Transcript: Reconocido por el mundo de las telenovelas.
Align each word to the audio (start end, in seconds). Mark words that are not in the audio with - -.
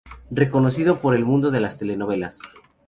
Reconocido 0.31 0.99
por 0.99 1.13
el 1.13 1.25
mundo 1.25 1.51
de 1.51 1.59
las 1.61 1.77
telenovelas. 1.77 2.39